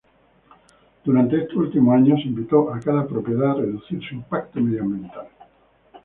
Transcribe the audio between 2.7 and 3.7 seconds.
a cada propiedad a